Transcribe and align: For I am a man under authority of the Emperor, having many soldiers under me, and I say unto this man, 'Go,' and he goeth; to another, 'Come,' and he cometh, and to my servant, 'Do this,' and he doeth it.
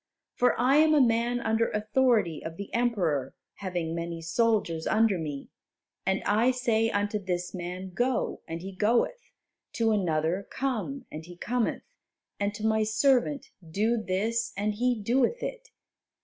For 0.33 0.59
I 0.59 0.77
am 0.77 0.95
a 0.95 0.99
man 0.99 1.39
under 1.39 1.69
authority 1.69 2.43
of 2.43 2.57
the 2.57 2.73
Emperor, 2.73 3.35
having 3.57 3.93
many 3.93 4.19
soldiers 4.19 4.87
under 4.87 5.19
me, 5.19 5.49
and 6.07 6.23
I 6.23 6.49
say 6.49 6.89
unto 6.89 7.19
this 7.19 7.53
man, 7.53 7.91
'Go,' 7.93 8.41
and 8.47 8.63
he 8.63 8.71
goeth; 8.75 9.31
to 9.73 9.91
another, 9.91 10.47
'Come,' 10.49 11.05
and 11.11 11.23
he 11.27 11.37
cometh, 11.37 11.83
and 12.39 12.51
to 12.55 12.65
my 12.65 12.81
servant, 12.81 13.51
'Do 13.63 13.95
this,' 14.01 14.53
and 14.57 14.73
he 14.73 14.99
doeth 14.99 15.43
it. 15.43 15.69